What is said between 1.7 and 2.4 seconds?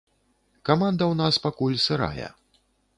сырая.